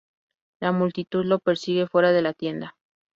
[0.59, 2.75] La multitud lo persigue fuera de la tienda.